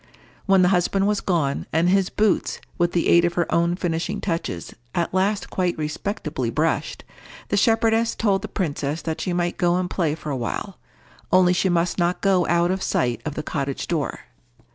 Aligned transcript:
When 0.47 0.63
the 0.63 0.69
husband 0.69 1.05
was 1.05 1.21
gone, 1.21 1.67
and 1.71 1.87
his 1.87 2.09
boots, 2.09 2.59
with 2.79 2.93
the 2.93 3.07
aid 3.07 3.23
of 3.23 3.33
her 3.35 3.45
own 3.53 3.75
finishing 3.75 4.19
touches, 4.19 4.73
at 4.95 5.13
last 5.13 5.51
quite 5.51 5.77
respectably 5.77 6.49
brushed, 6.49 7.03
the 7.49 7.55
shepherdess 7.55 8.15
told 8.15 8.41
the 8.41 8.47
princess 8.47 9.03
that 9.03 9.21
she 9.21 9.31
might 9.31 9.57
go 9.57 9.75
and 9.75 9.87
play 9.87 10.15
for 10.15 10.31
a 10.31 10.35
while, 10.35 10.79
only 11.31 11.53
she 11.53 11.69
must 11.69 11.99
not 11.99 12.19
go 12.21 12.47
out 12.47 12.71
of 12.71 12.81
sight 12.81 13.21
of 13.25 13.35
the 13.35 13.43
cottage 13.43 13.85
door. 13.85 14.21